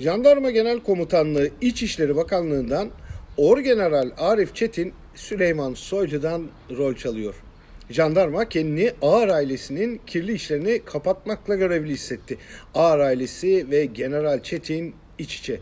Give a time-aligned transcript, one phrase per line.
[0.00, 2.90] Jandarma Genel Komutanlığı İçişleri Bakanlığı'ndan
[3.36, 7.34] Orgeneral Arif Çetin Süleyman Soylu'dan rol çalıyor.
[7.90, 12.38] Jandarma kendini Ağar ailesinin kirli işlerini kapatmakla görevli hissetti.
[12.74, 15.60] Ağar ailesi ve General Çetin iç içe.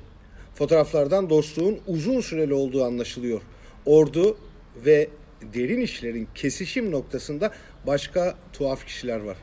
[0.54, 3.40] Fotoğraflardan dostluğun uzun süreli olduğu anlaşılıyor.
[3.86, 4.38] Ordu
[4.86, 5.08] ve
[5.54, 7.52] derin işlerin kesişim noktasında
[7.86, 9.36] başka tuhaf kişiler var.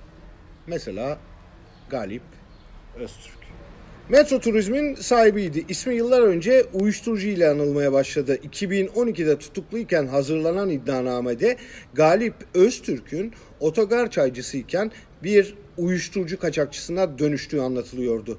[0.68, 1.20] Mesela
[1.90, 2.24] Galip
[2.96, 3.38] Öztürk.
[4.10, 5.66] Metro Turizm'in sahibiydi.
[5.70, 8.36] İsmi yıllar önce uyuşturucu ile anılmaya başladı.
[8.36, 11.58] 2012'de tutukluyken hazırlanan iddianamede
[11.94, 14.92] Galip Öztürk'ün otogar çaycısıyken
[15.24, 18.38] bir uyuşturucu kaçakçısına dönüştüğü anlatılıyordu.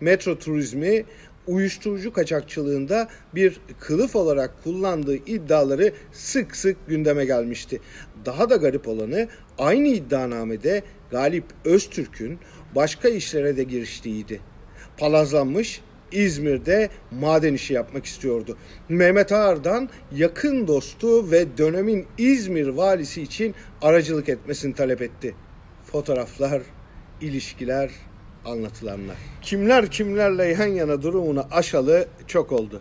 [0.00, 1.04] Metro Turizmi
[1.46, 7.80] uyuşturucu kaçakçılığında bir kılıf olarak kullandığı iddiaları sık sık gündeme gelmişti.
[8.24, 9.28] Daha da garip olanı
[9.58, 12.38] aynı iddianamede Galip Öztürk'ün
[12.74, 14.40] başka işlere de giriştiğiydi
[14.98, 15.80] palazlanmış
[16.12, 18.56] İzmir'de maden işi yapmak istiyordu.
[18.88, 25.34] Mehmet Ağar'dan yakın dostu ve dönemin İzmir valisi için aracılık etmesini talep etti.
[25.84, 26.62] Fotoğraflar,
[27.20, 27.90] ilişkiler,
[28.44, 29.16] anlatılanlar.
[29.42, 32.80] Kimler kimlerle yan yana durumunu aşalı çok oldu.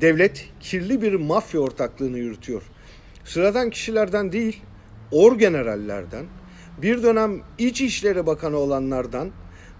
[0.00, 2.62] Devlet kirli bir mafya ortaklığını yürütüyor.
[3.24, 4.62] Sıradan kişilerden değil,
[5.12, 6.26] orgenerallerden,
[6.82, 9.30] bir dönem İçişleri Bakanı olanlardan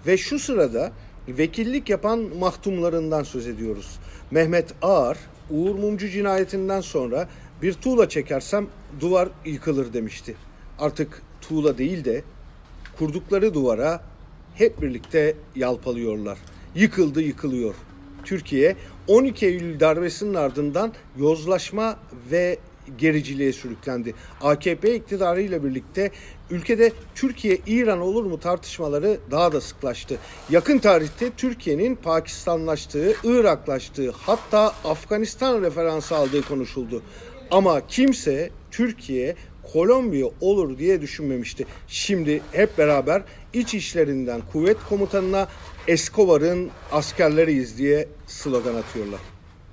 [0.06, 0.92] ve şu sırada
[1.28, 3.98] vekillik yapan mahtumlarından söz ediyoruz.
[4.30, 5.18] Mehmet Ağar,
[5.50, 7.28] Uğur Mumcu cinayetinden sonra
[7.62, 8.66] bir tuğla çekersem
[9.00, 10.36] duvar yıkılır demişti.
[10.78, 12.22] Artık tuğla değil de
[12.98, 14.00] kurdukları duvara
[14.54, 16.38] hep birlikte yalpalıyorlar.
[16.74, 17.74] Yıkıldı yıkılıyor.
[18.24, 21.96] Türkiye 12 Eylül darbesinin ardından yozlaşma
[22.30, 22.58] ve
[22.98, 24.14] gericiliğe sürüklendi.
[24.40, 26.10] AKP iktidarıyla birlikte
[26.50, 30.18] ülkede Türkiye-İran olur mu tartışmaları daha da sıklaştı.
[30.50, 37.02] Yakın tarihte Türkiye'nin Pakistanlaştığı, Iraklaştığı hatta Afganistan referansı aldığı konuşuldu.
[37.50, 39.36] Ama kimse Türkiye
[39.72, 41.66] Kolombiya olur diye düşünmemişti.
[41.88, 43.22] Şimdi hep beraber
[43.52, 45.48] iç işlerinden kuvvet komutanına
[45.88, 49.37] Escobar'ın askerleriyiz diye slogan atıyorlar.